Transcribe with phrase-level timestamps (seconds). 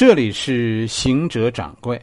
[0.00, 2.00] 这里是行者掌柜，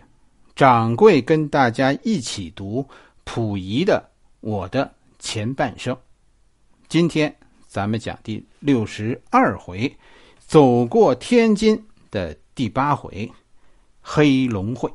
[0.56, 2.88] 掌柜跟大家一起读
[3.26, 4.08] 溥仪的
[4.40, 5.96] 《我的前半生》。
[6.88, 9.92] 今天咱们讲第六十二回，
[10.38, 13.28] 走过天津的第八回，
[14.00, 14.88] 黑龙会。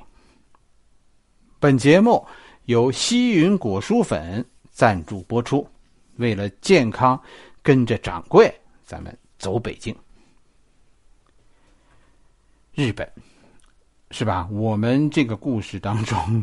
[1.58, 2.24] 本节目
[2.66, 5.66] 由西云果蔬粉赞助播出。
[6.18, 7.20] 为了健康，
[7.64, 8.48] 跟着掌柜，
[8.84, 9.92] 咱们走北京。
[12.74, 13.06] 日本，
[14.10, 14.48] 是吧？
[14.50, 16.42] 我们这个故事当中，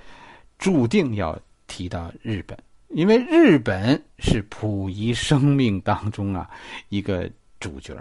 [0.58, 6.48] 注定要提到日本，因为日本是溥仪生命当中啊
[6.90, 7.96] 一个主角。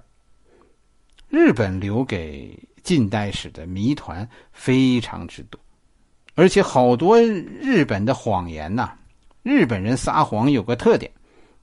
[1.30, 5.58] 日本留给近代史的谜团非常之多，
[6.36, 8.94] 而且好多日本的谎言呐。
[9.42, 11.10] 日本人撒谎有个特点，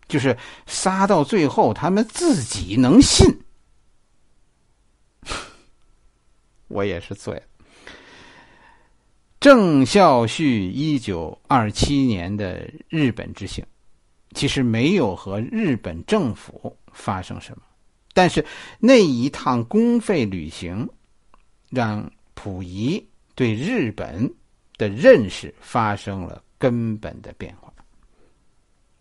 [0.09, 0.35] 就是
[0.67, 3.27] 撒到最后，他们自己能信。
[6.69, 7.43] 我也是醉了。
[9.39, 13.65] 郑孝胥一九二七年的日本之行，
[14.35, 17.63] 其实没有和日本政府发生什么，
[18.13, 18.45] 但是
[18.81, 20.89] 那一趟公费旅行，
[21.71, 24.35] 让溥仪对日本
[24.79, 27.73] 的认识发生了根本的变化。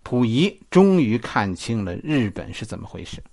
[0.03, 3.23] 溥仪终于看清了日本是怎么回事，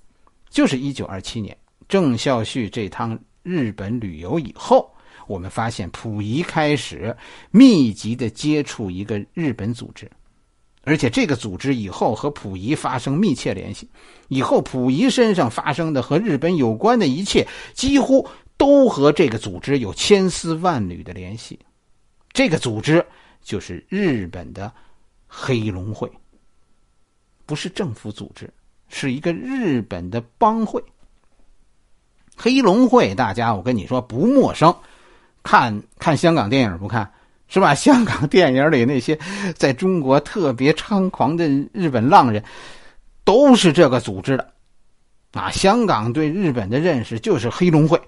[0.48, 1.54] 就是一九二七年
[1.88, 4.90] 郑孝胥这趟日本旅游以后，
[5.26, 7.16] 我们发现溥仪开始
[7.50, 10.10] 密集的接触一个日本组织，
[10.84, 13.88] 而且这个组织以后和溥仪发生密切联系，
[14.28, 21.58] 以后溥仪身上发生的和日本有关的一切，几乎都和这个组织有千丝万缕的联系。
[22.32, 23.04] 这个组织
[23.42, 24.72] 就是日本的
[25.26, 26.10] 黑龙会。
[27.44, 28.48] 不是政府组织，
[28.88, 30.82] 是一个日本的帮会。
[32.42, 34.74] 黑龙会，大家我跟你说不陌生，
[35.44, 37.08] 看看香港电影不看
[37.46, 37.72] 是吧？
[37.76, 39.16] 香港电影里那些
[39.54, 42.42] 在中国特别猖狂的日本浪人，
[43.22, 44.52] 都是这个组织的。
[45.30, 48.00] 啊，香港对日本的认识就是黑龙会，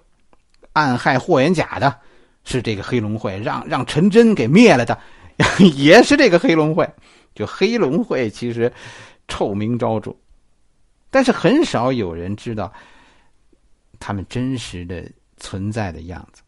[0.72, 1.94] 暗害霍元甲的
[2.42, 4.98] 是这个黑龙会，让让陈真给灭了的
[5.76, 6.88] 也是这个黑龙会。
[7.34, 8.72] 就黑龙会其实。
[9.26, 10.14] 臭名昭著，
[11.10, 12.70] 但是很少有人知道
[13.98, 16.42] 他们真实的存在的样子。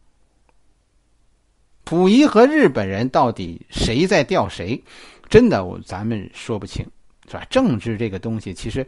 [1.83, 4.81] 溥仪和日本人到底谁在吊谁？
[5.29, 6.85] 真的，咱们说不清，
[7.27, 7.45] 是吧？
[7.49, 8.85] 政治这个东西，其实，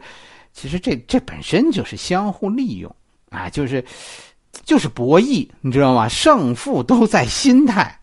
[0.52, 2.94] 其实这这本身就是相互利用
[3.30, 3.84] 啊，就是
[4.64, 6.08] 就是博弈，你知道吗？
[6.08, 7.98] 胜负都在心态，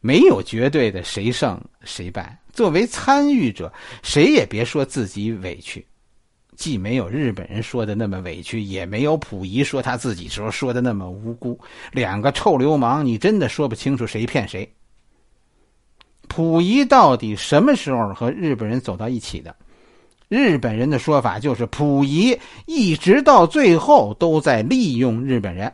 [0.00, 2.38] 没有绝对的谁胜谁败。
[2.52, 3.70] 作为参与者，
[4.02, 5.86] 谁也别说自己委屈，
[6.56, 11.58] 既没有日本人说的那么委屈，也没有溥仪说他自己时候说的那么无辜。
[11.92, 14.68] 两个臭流氓，你真的说不清楚谁骗谁。
[16.26, 19.54] 溥仪到底什么时候和日本人走到一起的？
[20.28, 25.72] 日本人的说法就是溥仪一直到最后都在利用日本人。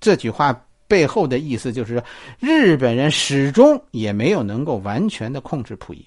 [0.00, 0.58] 这句话。
[0.86, 2.00] 背后的意思就是，
[2.38, 6.04] 日本人始终也没有能够完全的控制溥仪。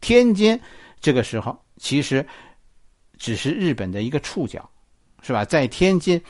[0.00, 0.58] 天津
[1.00, 2.26] 这个时候其实
[3.16, 4.68] 只是日本的一个触角，
[5.22, 5.44] 是吧？
[5.44, 6.20] 在天津，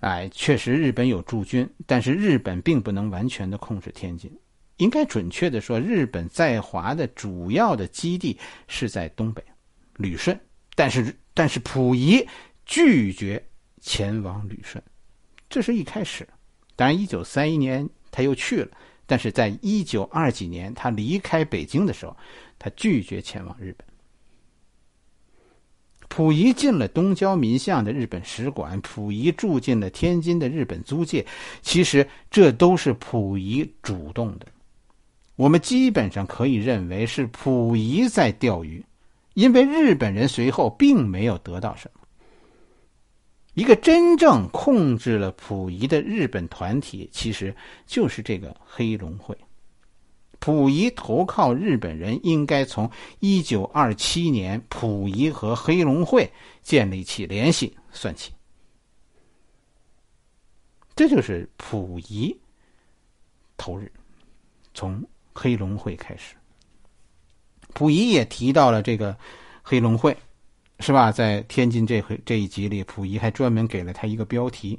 [0.00, 4.30] 哎，确实日本有驻军，但是日本并不能完全的控制天津。
[4.76, 9.42] 应该准确的说，日本在华的主要的基地是在东北，
[9.96, 10.38] 旅顺。
[10.76, 12.24] 但是，但是溥仪
[12.64, 13.44] 拒绝
[13.80, 14.80] 前往旅顺，
[15.50, 16.28] 这是一开始。
[16.76, 18.70] 当然，一九三一年他又去了，
[19.04, 22.16] 但是在一九二几年他离开北京的时候，
[22.56, 23.87] 他拒绝前往日本。
[26.08, 31.24] 溥仪进了东交民巷的日本使馆，溥仪住进了天津的日本租界，
[31.62, 34.46] 其实这都是溥仪主动的。
[35.36, 38.84] 我们基本上可以认为是溥仪在钓鱼，
[39.34, 42.00] 因为日本人随后并没有得到什么。
[43.54, 47.54] 一个真正控制了溥仪的日本团体，其实
[47.86, 49.36] 就是这个黑龙会。
[50.40, 52.90] 溥仪投靠日本人，应该从
[53.20, 56.30] 一九二七年溥仪和黑龙会
[56.62, 58.32] 建立起联系算起。
[60.94, 62.36] 这就是溥仪
[63.56, 63.90] 投日，
[64.74, 65.02] 从
[65.34, 66.34] 黑龙会开始。
[67.74, 69.16] 溥仪也提到了这个
[69.62, 70.16] 黑龙会。
[70.80, 71.10] 是吧？
[71.10, 74.78] 在天津这回这一集里，溥仪还专门给了他一个标题，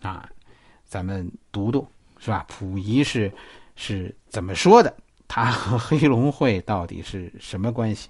[0.00, 0.28] 啊，
[0.84, 1.86] 咱们读读，
[2.18, 2.44] 是吧？
[2.48, 3.32] 溥仪是
[3.80, 4.94] 是怎么说的？
[5.28, 8.08] 他和黑龙会到底是什么关系？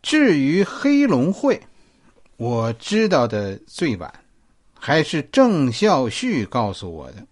[0.00, 1.60] 至于黑龙会，
[2.38, 4.10] 我知道的最晚，
[4.72, 7.26] 还是郑孝胥告诉我的。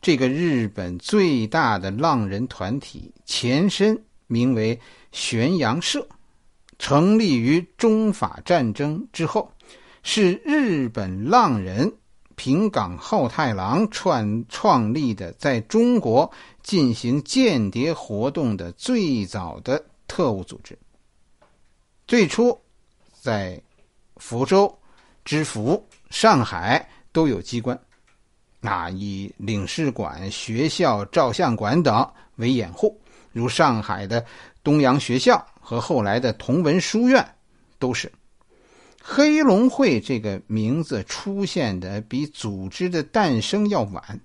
[0.00, 4.80] 这个日本最大的浪人团体前身名为
[5.12, 6.08] 玄阳社，
[6.78, 9.52] 成立于中法战争之后，
[10.02, 11.92] 是日本浪人
[12.40, 16.32] 平冈浩太郎创创立的，在中国
[16.62, 20.78] 进行间谍活动的最早的特务组织。
[22.08, 22.58] 最初
[23.12, 23.60] 在
[24.16, 24.74] 福州、
[25.22, 27.78] 知府、上海都有机关。
[28.58, 32.98] 那以领事馆、学校、照相馆等为掩护，
[33.32, 34.24] 如上海的
[34.64, 37.22] 东洋学校和后来的同文书院，
[37.78, 38.10] 都是。
[39.02, 44.20] 黑龙会这个名字出现的比组织的诞生要晚，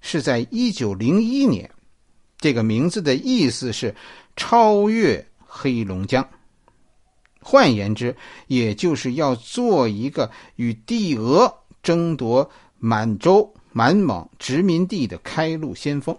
[0.00, 1.70] 是在一九零一年。
[2.38, 3.94] 这个名字的意思是
[4.36, 6.28] 超越黑龙江，
[7.40, 8.14] 换言之，
[8.46, 11.52] 也就是要做一个与帝俄
[11.82, 12.50] 争夺。
[12.76, 16.14] 满洲满蒙殖民地的开路先锋，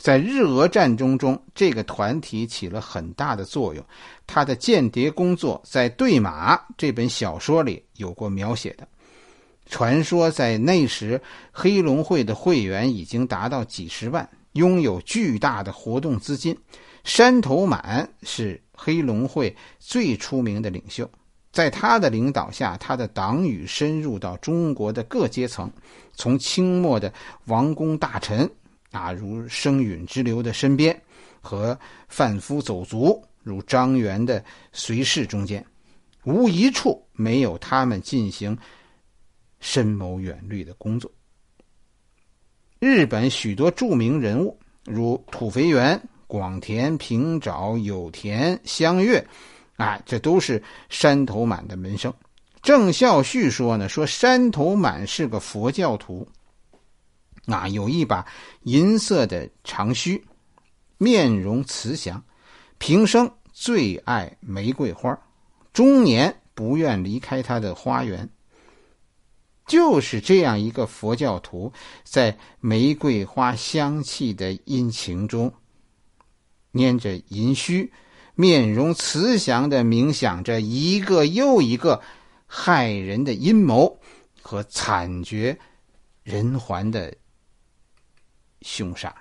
[0.00, 3.84] 在日俄战争中，这个团体起了很大的作用。
[4.26, 8.88] 他的间谍工作在《对马》这本小说里有过描写的。
[9.66, 11.20] 传说在那时，
[11.52, 16.56] 黑龙会的会员已经达到几十万，拥有巨大的活动资金。
[17.04, 21.06] 山头满是黑龙会最出名的领袖。
[21.52, 25.70] 在他的领导下，他的党羽深入到中国的各阶层，
[26.14, 27.12] 从清末的
[27.46, 28.50] 王公大臣
[28.90, 31.00] 啊，如声允之流的身边，
[31.40, 31.78] 和
[32.08, 35.64] 贩夫走卒如张元的随侍中间，
[36.24, 38.56] 无一处没有他们进行
[39.60, 41.10] 深谋远虑的工作。
[42.78, 49.26] 日本许多著名人物，如土肥原、广田、平沼、有田、香月。
[49.76, 52.12] 哎，这都是山头满的门生。
[52.62, 56.28] 郑孝胥说呢，说山头满是个佛教徒，
[57.52, 58.26] 啊，有一把
[58.62, 60.22] 银色的长须，
[60.98, 62.22] 面容慈祥，
[62.78, 65.18] 平生最爱玫瑰花，
[65.72, 68.28] 终年不愿离开他的花园。
[69.66, 75.52] 就是这样一个佛教徒，在玫瑰花香气的阴晴中，
[76.72, 77.92] 拈着银须。
[78.36, 82.00] 面容慈祥的冥想着一个又一个
[82.46, 84.00] 害人的阴谋
[84.40, 85.58] 和惨绝
[86.22, 87.14] 人寰的
[88.62, 89.14] 凶杀。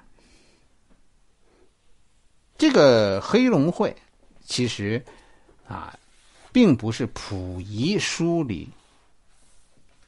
[2.58, 3.96] 这个黑龙会
[4.46, 5.04] 其实
[5.68, 5.98] 啊，
[6.52, 8.70] 并不是溥仪书里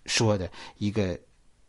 [0.05, 1.19] 说的一个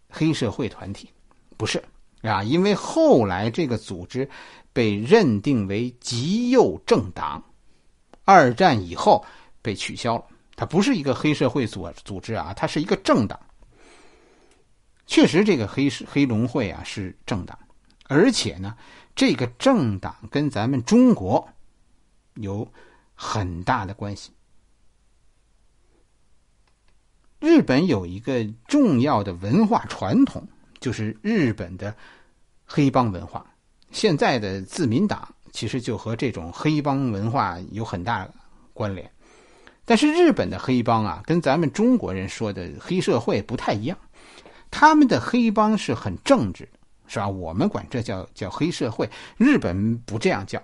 [0.09, 1.09] 黑社会团体，
[1.57, 1.83] 不是
[2.23, 4.29] 啊，因为后来这个组织。
[4.75, 7.45] 被认定为极右政党，
[8.25, 9.23] 二战以后
[9.61, 10.25] 被取消了。
[10.57, 13.39] 它不是一个黑社会组组织啊，它是一个政党。
[15.07, 17.59] 确实，这个黑黑龙会啊是政党，
[18.09, 18.77] 而且呢，
[19.15, 21.47] 这个政党跟咱们中国
[22.35, 22.67] 有
[23.15, 24.31] 很大的关系。
[27.41, 30.47] 日本有一个重要的文化传统，
[30.79, 31.95] 就是日本的
[32.65, 33.45] 黑帮文化。
[33.91, 38.27] 现在的自民党其实就和这种黑帮文化有很大
[38.73, 39.11] 关联，
[39.85, 43.99] 但是日本的黑帮啊，跟咱们中国人说的黑社会不太一样。
[44.73, 46.69] 他们的黑帮是很正直，
[47.07, 47.29] 是吧？
[47.29, 50.61] 我们管这叫叫黑社会，日本不这样叫。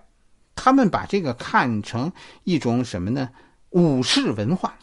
[0.57, 2.11] 他们把这个看成
[2.43, 3.31] 一种什么呢？
[3.71, 4.75] 武士文化。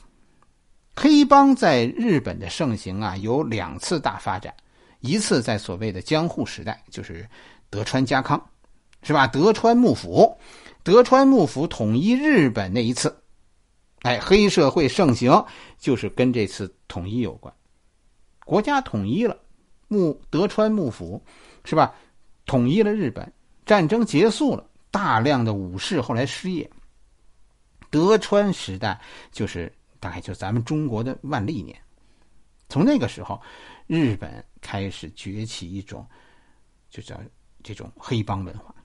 [0.96, 4.54] 黑帮在日本的盛行啊，有两次大发展，
[5.02, 7.28] 一次在所谓的江户时代，就是。
[7.72, 8.42] 德川家康，
[9.02, 9.28] 是吧？
[9.28, 10.38] 德川幕府，
[10.82, 13.14] 德川幕府统一日本那一次，
[14.04, 15.46] 哎，黑社会盛行，
[15.78, 17.54] 就是跟这次统一有关。
[18.46, 19.38] 国家统一了，
[19.90, 21.22] 幕德川幕府，
[21.66, 21.94] 是吧？
[22.46, 23.30] 统一了日本，
[23.66, 26.70] 战争结束了，大量的武士后来失业。
[27.90, 28.98] 德川时代
[29.32, 31.78] 就是大概就咱们中国的万历年，
[32.70, 33.42] 从那个时候，
[33.86, 36.08] 日本开始崛起一种，
[36.90, 37.20] 就叫。
[37.68, 38.76] 这种黑帮文化，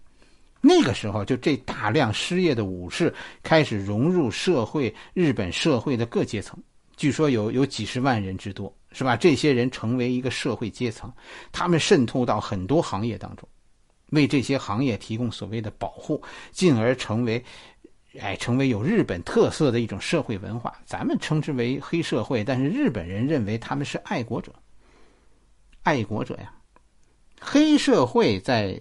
[0.62, 6.59] 那个时候就这大量失业的武士开始融入社会，日本社会的各阶层，
[6.97, 9.16] 据说有有几十万人之多，是吧？
[9.16, 11.12] 这些人成为一个社会阶层，
[11.52, 13.49] 他们渗透到很多行业当中，
[14.09, 16.20] 为这些行业提供所谓的保护，
[16.50, 17.44] 进而成为，
[18.18, 20.76] 哎，成为有日本特色的一种社会文化。
[20.85, 24.52] 咱们称之为黑社会，但是日本人认为他们是爱国者，
[25.82, 26.52] 爱国者呀。
[27.40, 28.80] 黑社会在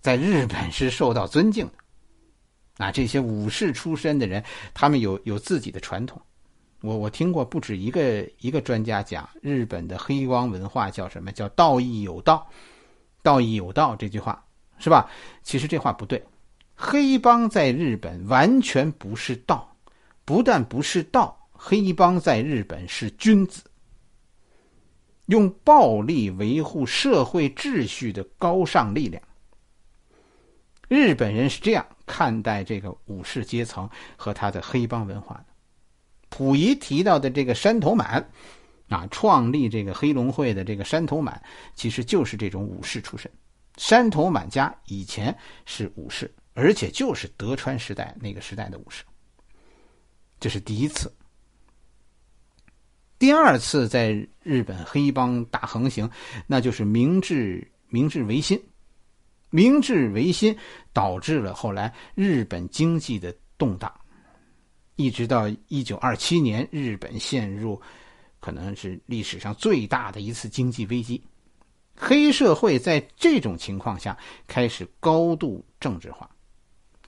[0.00, 6.20] 在日本是受到尊敬的，啊，这些武士出身的人，他们有有自己的传统，
[6.84, 11.32] 我我听过不止一个一个专家讲，日本的黑帮文化叫什么？
[11.32, 12.46] 叫道义有道，
[13.22, 14.44] 道义有道这句话
[14.76, 15.08] 是吧？
[15.42, 16.22] 其实这话不对，
[16.74, 19.74] 黑帮在日本完全不是道，
[20.26, 23.64] 不但不是道，黑帮在日本是君子，
[25.24, 29.22] 用暴力维护社会秩序的高尚力量。
[30.86, 33.88] 日本人是这样看待这个武士阶层
[34.18, 35.53] 和他的黑帮文化的。
[36.36, 38.28] 溥仪提到的这个山头满，
[38.88, 41.40] 啊，创立这个黑龙会的这个山头满，
[41.76, 43.30] 其实就是这种武士出身。
[43.76, 49.04] 山头满家以前是武士，而且就是德川时代那个时代的武士。
[50.40, 51.12] 这是第一次。
[53.16, 54.10] 第二次在
[54.42, 56.10] 日本黑帮大横行，
[56.48, 58.60] 那就是明治明治维新。
[59.50, 60.56] 明治维新
[60.92, 63.92] 导致了后来日本经济的动荡。
[64.96, 67.80] 一直到一九二七年，日本陷入
[68.40, 71.22] 可能是历史上最大的一次经济危机。
[71.96, 76.28] 黑社会在这种情况下开始高度政治化，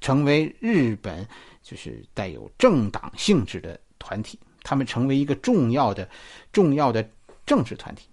[0.00, 1.26] 成为日本
[1.62, 4.38] 就是带有政党性质的团体。
[4.62, 6.08] 他们成为一个重要的、
[6.52, 7.08] 重要的
[7.44, 8.08] 政治团体。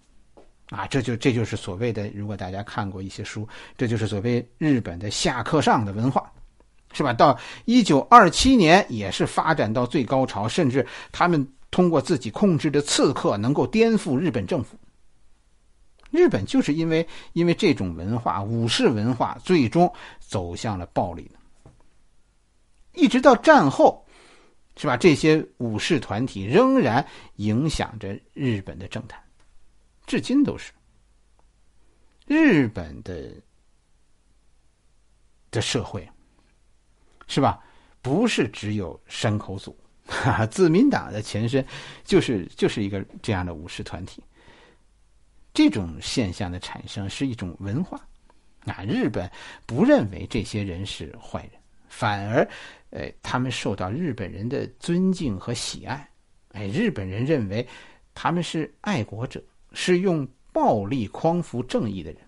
[0.70, 6.32] 啊，这就这就是所谓的，如果大家看过一些书，这就是所谓日本的下克上的文化。
[6.94, 7.12] 是吧？
[7.12, 14.78] 到一九二七年也是发展到最高潮，甚至他们通过自己控制的刺客能够颠覆日本政府。
[16.12, 21.30] 日本就是因为因为这种文化，武士文化，最终走向了暴力
[22.94, 24.06] 一直到战后，
[24.78, 24.96] 是吧？
[24.96, 27.04] 这些武士团体仍然
[27.38, 29.20] 影响着日本的政坛，
[30.06, 30.72] 至今都是。
[32.28, 33.32] 日本的
[35.50, 36.08] 的社会。
[37.34, 37.60] 是吧？
[38.04, 39.76] 不是只有山口组，
[40.06, 41.66] 哈 哈自民党的前身
[42.04, 44.22] 就是就是一个这样的武士团体。
[45.52, 48.00] 这种现象的产生是一种文化，
[48.66, 49.28] 啊，日本
[49.66, 51.54] 不认为这些人是坏人，
[51.88, 52.48] 反而，
[52.92, 56.08] 呃，他们受到日本人的尊敬和喜爱。
[56.50, 57.68] 哎，日本人认为
[58.14, 62.22] 他们是爱国者，是用暴力匡扶正义的人。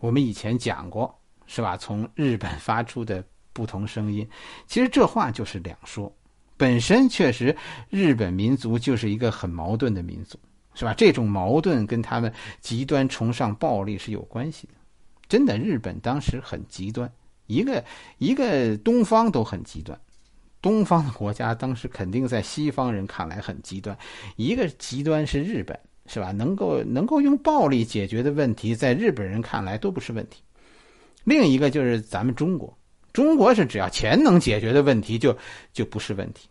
[0.00, 1.14] 我们以前讲过。
[1.48, 1.76] 是吧？
[1.76, 4.24] 从日本发出的不同声音，
[4.68, 6.14] 其实这话就是两说。
[6.56, 7.56] 本身确实，
[7.88, 10.38] 日本民族就是一个很矛盾的民族，
[10.74, 10.92] 是吧？
[10.94, 14.74] 这种矛盾跟他们极端崇尚暴力是有关系的。
[15.28, 17.10] 真的，日本当时很极端，
[17.46, 17.84] 一个
[18.18, 19.98] 一个东方都很极端，
[20.60, 23.96] 东方的国家当时肯定在西方人看来很极端。
[24.36, 26.32] 一个极端是日本，是吧？
[26.32, 30.42] 能够能够用暴力解决的问题，在日本人看来都不是问题。
[31.24, 32.76] 另一个就是咱们中国，
[33.12, 35.36] 中国是只要钱能解决的问题，就
[35.72, 36.48] 就不是问题。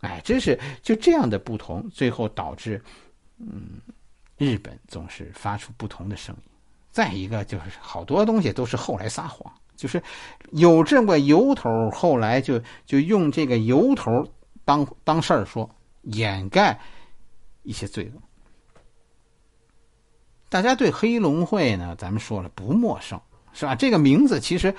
[0.00, 2.82] 哎，这是就这样的不同，最后导致，
[3.38, 3.80] 嗯，
[4.36, 6.50] 日本总是发出不同的声音。
[6.90, 10.02] 再一个就是好多东西都是后来撒谎，就是
[10.52, 14.10] 有这么由头，后来就就用这个由头
[14.64, 15.68] 当当事儿说，
[16.02, 16.80] 掩盖
[17.62, 18.22] 一些罪恶。
[20.48, 23.20] 大家对黑龙会呢，咱们说了不陌生，
[23.52, 23.74] 是吧？
[23.74, 24.74] 这个名字其实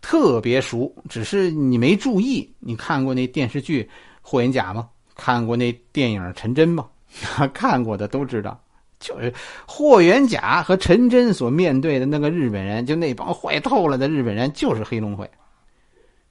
[0.00, 2.50] 特别熟，只是你没注意。
[2.58, 3.82] 你看过那电视剧
[4.22, 4.88] 《霍元甲》吗？
[5.14, 6.88] 看过那电影《陈真》吗？
[7.52, 8.58] 看过的都知道，
[8.98, 9.30] 就是
[9.66, 15.30] 霍元甲和陈真所面对的那个日本人，就那帮坏透了的日本人，就是黑龙会，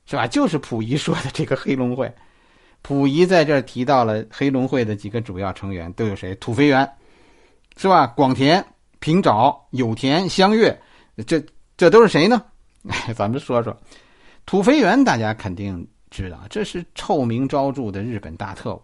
[0.08, 0.26] 是吧？
[0.26, 2.12] 就是溥仪说的这个黑龙会。
[2.82, 6.34] 溥仪在这儿提到了黑龙会的几个主要成员都有谁？
[6.36, 6.90] 土肥原，
[7.78, 8.08] 是吧？
[8.08, 8.66] 广田。
[9.10, 10.80] 平沼、有田、相月，
[11.26, 11.44] 这
[11.76, 12.46] 这都是谁呢？
[12.88, 13.76] 哎， 咱们说说，
[14.46, 18.82] 土肥原，大家肯定知道，这是臭名昭著的日本大特务，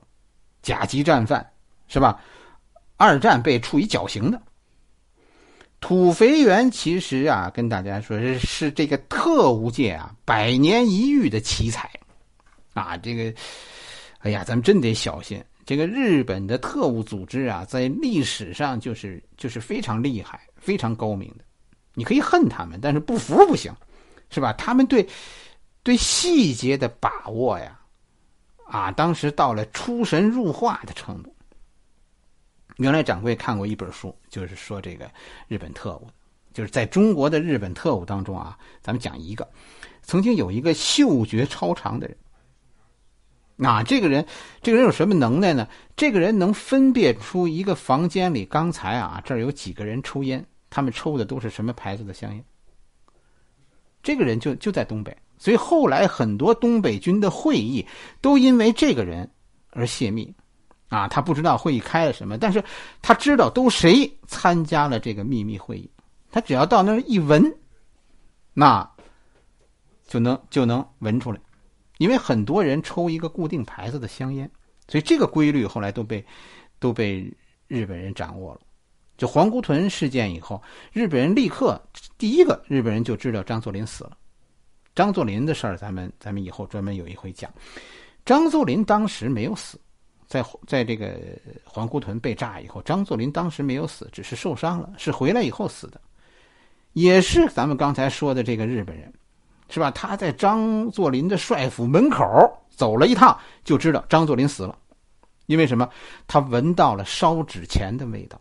[0.64, 1.48] 甲级战犯，
[1.88, 2.20] 是吧？
[2.98, 4.42] 二战被处以绞刑的。
[5.80, 11.88] 土肥原其实啊，跟大家说是是这个特务界啊百年一遇的奇才，
[12.74, 13.32] 啊，这个，
[14.22, 15.40] 哎呀，咱们真得小心。
[15.66, 21.44] 这个日本的特务组织啊，在历史上就是就是非常厉害、非常高明的。
[21.96, 23.74] 你可以恨他们，但是不服不行，
[24.30, 24.54] 是吧？
[24.54, 25.08] 他们对
[25.82, 27.80] 对细节的把握呀，
[28.68, 31.34] 啊，当时到了出神入化的程度。
[32.78, 35.10] 原来掌柜看过一本书，就是说这个
[35.48, 36.08] 日本特务，
[36.54, 39.50] 就是在中国的日本特务当中啊，咱们讲一个，
[40.04, 42.16] 曾经有一个嗅觉超长的人。
[43.56, 44.26] 那这个人，
[44.62, 45.68] 这个人有什么能耐呢？
[45.96, 52.44] 这个人能分辨出一个房间里刚才啊，这儿有几个人抽烟，他们抽的都是什么牌子的香烟。
[54.04, 57.86] 这个人就就在东北，所以后来很多东北军的会议
[58.22, 59.28] 都因为这个人
[59.72, 60.32] 而泄密，
[60.90, 62.64] 啊，他不知道会议开了什么，但是
[63.02, 65.90] 他知道都谁参加了这个秘密会议，
[66.30, 67.52] 他只要到那儿一闻，
[68.54, 68.88] 那
[70.06, 71.40] 就能就能闻出来，
[71.98, 74.50] 因为很多人抽一个固定牌子的香烟，
[74.88, 76.26] 所以这个规律后来都被
[76.80, 77.32] 都被
[77.68, 78.62] 日本人掌握了。
[79.18, 80.62] 就皇姑屯事件以后，
[80.92, 81.82] 日本人立刻
[82.18, 84.18] 第一个日本人就知道张作霖死了。
[84.94, 87.50] 张作霖的事儿，咱们咱们以后专门有一回讲。
[88.26, 89.80] 张作霖当时没有死，
[90.28, 91.20] 在在这个
[91.64, 96.02] 皇姑屯被炸以后，张作霖当时没有死，只是受伤了，是回来以后死的。
[96.94, 99.14] 也是咱们刚才说的这个日本人，
[99.70, 99.92] 是吧？
[99.92, 102.24] 他在张作霖的帅府门口
[102.70, 104.78] 走了一趟，就知道张作霖死了，
[105.48, 105.90] 因为什么？
[106.28, 108.40] 他闻到了烧纸钱的味道。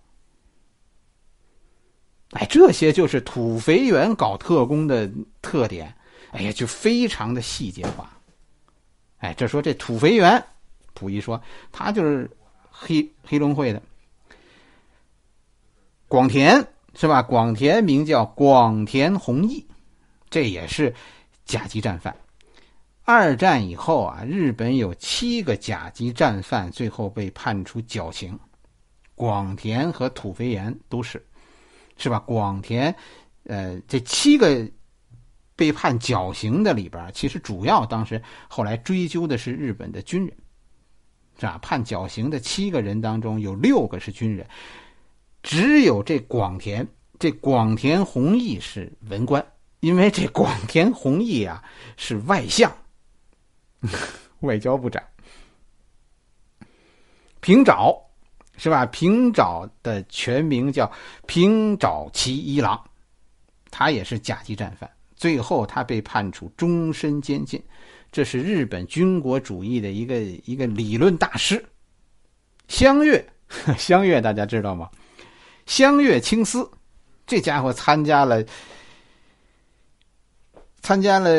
[2.32, 5.94] 哎，这些就是土肥圆搞特工的特点。
[6.32, 8.10] 哎呀，就非常的细节化。
[9.18, 10.44] 哎，这说这土肥圆，
[10.94, 11.40] 溥仪说
[11.70, 12.28] 他就是
[12.70, 13.80] 黑黑龙会的。
[16.08, 17.22] 广田是吧？
[17.22, 19.64] 广田名叫广田弘毅，
[20.34, 20.92] 这也是
[21.44, 22.12] 甲级战犯。
[23.04, 28.36] 二战以后啊，日本有七个甲级战犯最后被判处绞刑，
[29.14, 31.24] 广田和土肥原都是。
[31.96, 32.18] 是吧？
[32.18, 32.92] 广田，
[33.44, 34.68] 呃，这七个
[35.54, 40.36] 被判绞刑的里边，其实主要当时后来追究的是日本的军人，
[41.38, 41.56] 是吧？
[41.62, 44.44] 判绞刑的七个人当中有六个是军人，
[45.44, 46.84] 只有这广田，
[47.20, 49.46] 这广田弘毅是文官，
[49.84, 51.62] 因为这广田弘毅啊
[51.98, 52.74] 是外相，
[54.40, 55.02] 外交部长，
[57.40, 58.02] 平沼。
[58.56, 58.86] 是吧？
[58.86, 60.90] 平沼的全名叫
[61.26, 62.80] 平沼奇一郎，
[63.68, 64.88] 他也是甲级战犯。
[65.16, 67.60] 最后他被判处终身监禁。
[68.12, 71.62] 这是日本军国主义的一个一个理论大师。
[72.68, 73.26] 香月，
[73.76, 74.88] 香月大家知道吗？
[75.66, 76.70] 香月清司，
[77.26, 78.40] 这家伙参加了
[80.84, 81.30] 参加了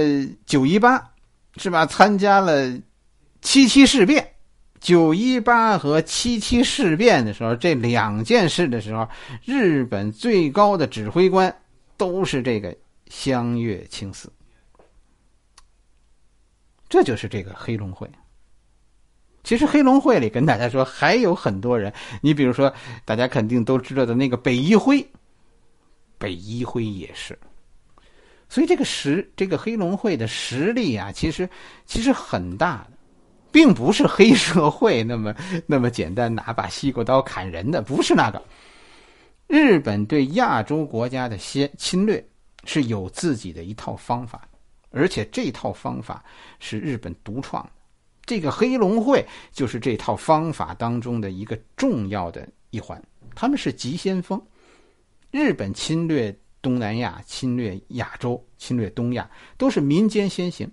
[0.47, 1.11] 九一八，
[1.57, 1.85] 是吧？
[1.85, 2.75] 参加了
[3.43, 4.27] 七七事变。
[4.79, 9.07] 九一八和七七事变的时候，这两件事的时候，
[9.43, 11.55] 日本最高的指挥官
[11.95, 14.33] 都是这个香月清司。
[16.89, 18.09] 这就是这个黑龙会。
[19.43, 22.73] 其实黑龙会里跟大家说，还有很多人，你比如说
[23.05, 25.07] 大家肯定都知道的那个北一辉，
[26.17, 27.37] 北一辉也是。
[28.49, 31.49] 所以这个实，这个黑龙会的实力啊，其实
[31.85, 32.97] 其实很大的。
[33.51, 35.33] 并不是黑社会那么
[35.65, 38.43] 那么简单，拿把西瓜刀砍人的不是那个。
[39.47, 42.21] 日本对亚洲国家的先侵略
[42.65, 44.45] 是有自己的一套方法，
[44.89, 46.21] 而且这套方法
[46.59, 47.69] 是日本独创的。
[48.25, 53.01] 这个黑龙会就是这套方法当中的一个重要的一环，
[53.35, 54.37] 他们是急先锋。
[55.31, 60.67] 日本侵略东南亚、侵略亚洲、侵略东亚，都是民间先行，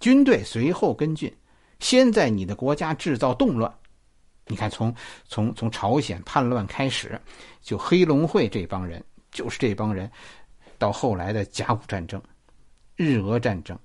[0.00, 1.30] 军队随后跟进。
[1.78, 3.70] 先在你的国家制造动乱，
[4.46, 4.94] 你看，从
[5.28, 7.20] 从从朝鲜叛乱开始，
[7.60, 10.10] 就黑龙会这帮人，就是这帮人，
[10.78, 12.22] 到后来的甲午战争、
[12.96, 13.78] 日俄战争、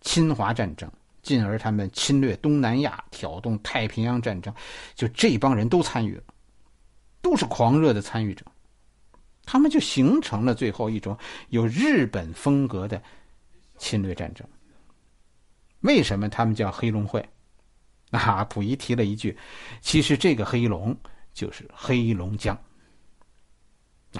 [0.00, 4.54] 侵华战争，进而他们侵略东南亚、挑动太平洋战争，
[4.94, 6.22] 就这帮人都参与了，
[7.20, 8.46] 都是狂热的参与者，
[9.44, 11.16] 他们就形成了最后一种
[11.48, 13.02] 有日本风格的
[13.78, 14.46] 侵略战争。
[15.80, 17.26] 为什么他们叫黑龙会？
[18.10, 19.36] 啊，溥仪提了一句
[19.80, 20.96] ：“其实这个黑龙
[21.32, 22.56] 就是黑龙江。”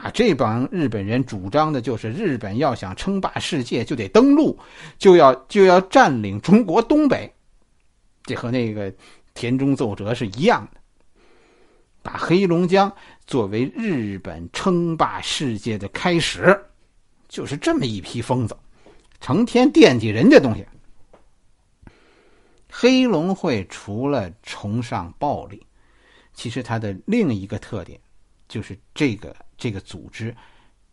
[0.00, 4.58] 啊，这帮日本人主张的就是日本要想称霸世界，就得登陆，
[4.96, 7.30] 就要就要占领中国东北。
[8.24, 8.90] 这和那个
[9.34, 10.80] 田中奏折是一样的，
[12.02, 12.90] 把黑龙江
[13.26, 16.58] 作为日本称霸世界的开始，
[17.28, 18.56] 就是这么一批疯子，
[19.20, 20.66] 成天惦记人家东西。
[22.70, 25.64] 黑龙会除了崇尚暴力，
[26.34, 28.00] 其实它的另一个特点
[28.48, 30.34] 就是这个这个组织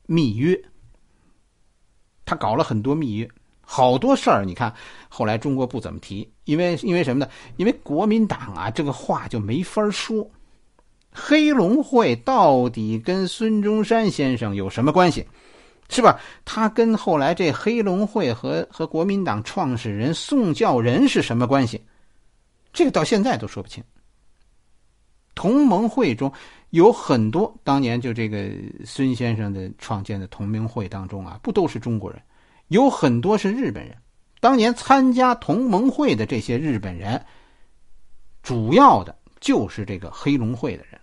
[0.05, 0.59] 密约。
[2.25, 3.27] 他搞了很多密约，
[3.61, 4.45] 好多事儿。
[4.45, 4.73] 你看
[5.07, 7.31] 后来中国不怎么提，因为因为什么呢？
[7.57, 10.29] 因为国民党啊，这个话就没法说。
[11.11, 15.25] 黑龙会到底跟孙中山先生有什么关系？
[15.89, 16.19] 是吧？
[16.45, 21.83] 他跟后来这黑龙会和和国民党创始人宋教仁是什么关系？
[22.71, 23.83] 这个到现在都说不清。
[25.33, 26.31] 同盟会中
[26.69, 28.51] 有很多当年就这个
[28.85, 32.21] 孙先生的创建的同盟会当中啊，不都是中国人？
[32.67, 33.97] 有很多是日本人，
[34.39, 37.25] 当年参加同盟会的这些日本人，
[38.43, 40.98] 主要的就是这个黑龙会的人。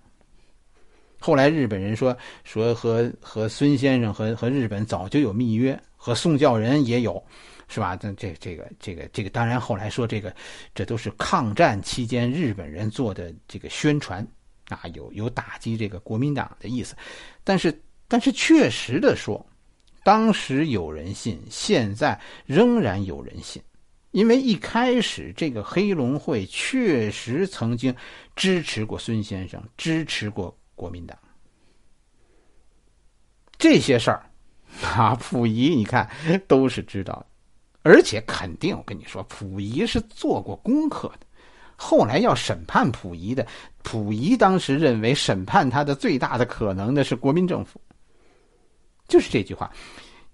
[1.19, 7.23] 后来日本人说说和和孙先生和和日本早就有密约，和宋教仁也有，
[7.69, 7.97] 是吧？
[7.97, 10.35] 这这这个这个这个，当然后来说这个
[10.75, 14.27] 这都是抗战期间日本人做的这个宣传
[14.69, 16.95] 啊，有有打击这个国民党的意思，
[17.43, 17.77] 但是
[18.09, 19.45] 但是确实的说。
[20.05, 23.61] 当时有人信，现在仍然有人信，
[24.13, 27.93] 因为一开始这个黑龙会确实曾经
[28.37, 31.19] 支持过孙先生，支持过国民党。
[33.59, 34.31] 这些事儿，
[34.85, 36.09] 啊，溥仪你看
[36.47, 37.27] 都是知道的，
[37.83, 41.27] 而且肯定我跟你说，溥仪是做过功课的。
[41.75, 43.47] 后来要审判溥仪的，
[43.83, 47.81] 溥仪当时认为审判他的最大的可能的是国民政府。
[49.09, 49.71] 就是这句话，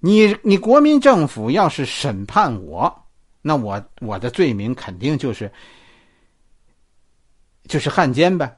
[0.01, 2.93] 你你国民政府要是审判我，
[3.41, 5.51] 那我我的罪名肯定就是
[7.69, 8.57] 就是汉奸呗，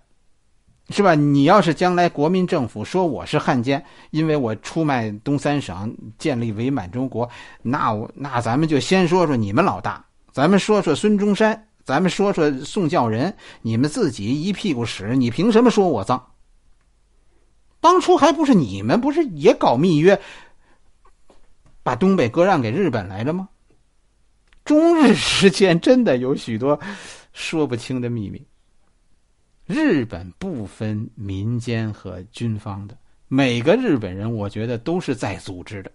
[0.90, 1.14] 是吧？
[1.14, 7.28] 你要是将来国民政府说我是汉奸，因为我出卖东三省，建立伪满洲国，
[7.62, 16.22] 那我那咱们就先说说你们老大，咱们说说孙中山，咱们说说宋教仁，你们自己一屁股屎，你凭什么说我脏？
[17.80, 20.20] 当初还不是你们不是也搞密约，
[21.82, 23.48] 把东北割让给日本来着吗？
[24.66, 26.78] 中日之间真的有许多
[27.32, 28.46] 说不清的秘密。
[29.66, 32.96] 日本不分民间和军方的，
[33.28, 35.90] 每个日本人我觉得都是在组织的，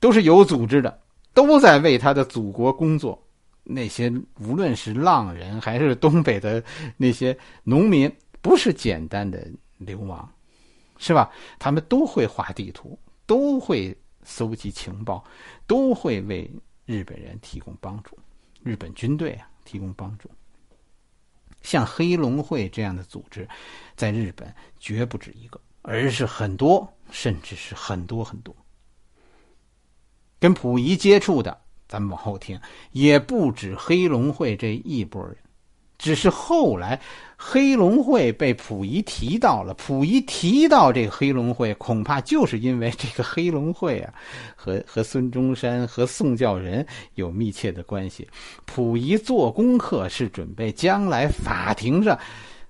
[0.00, 1.00] 都是有组织的，
[1.32, 3.20] 都在为他的祖国工作。
[3.62, 6.62] 那些无论是浪人还是东北的
[6.96, 9.46] 那些农民，不是简单的
[9.78, 10.28] 流氓。
[10.96, 11.28] 是吧？
[11.58, 15.22] 他们都会画地图，都会搜集情报，
[15.66, 16.48] 都会为
[16.86, 18.16] 日本人提供帮助，
[18.62, 20.30] 日本军队啊提供帮助。
[21.64, 23.48] 像黑龙会这样的组织，
[23.96, 28.54] 在日本绝不止一个，而是很多，甚至是很多很多。
[30.38, 32.60] 跟溥仪接触的，咱们往后听，
[32.92, 35.36] 也不止黑龙会这一波人。
[35.96, 37.00] 只是后来，
[37.36, 39.72] 黑龙会被溥仪提到了。
[39.74, 44.12] 溥仪提到这个黑龙会，恐怕就是因为这个黑龙会啊，
[44.56, 48.28] 和和孙中山和宋教仁有密切的关系。
[48.66, 52.18] 溥仪做功课是准备将来法庭上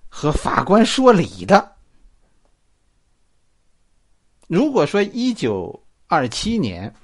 [0.08, 1.72] 和法官说理的。
[4.48, 6.94] 如果说一九二七年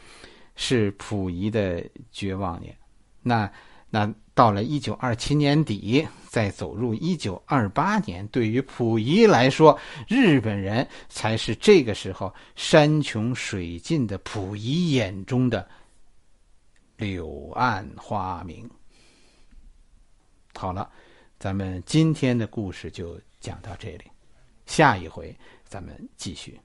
[0.55, 2.77] 是溥仪的绝望年，
[3.23, 3.51] 那
[3.89, 4.13] 那。
[4.41, 15.69] 到了一九二七年底，再走入一九二八年，对于溥仪来说，日本人才是这个时候山穷水尽的溥仪眼中的
[16.97, 18.67] 柳暗花明。
[20.55, 20.91] 好了，
[21.39, 24.05] 咱们今天的故事就讲到这里，
[24.65, 26.59] 下一回咱们继续。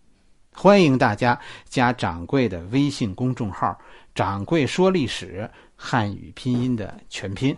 [0.54, 3.78] 欢迎大家加掌柜的微信公众号
[4.16, 5.52] “掌柜说历史”。
[5.76, 7.56] 汉语拼音的全拼，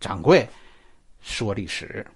[0.00, 0.48] 掌柜
[1.20, 2.06] 说历史。